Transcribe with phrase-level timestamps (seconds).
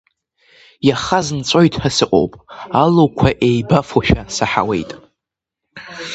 [0.87, 2.33] Иахаз нҵәоит ҳәа сыҟоуп,
[2.81, 4.91] алуқәа еибафошәа саҳауеит…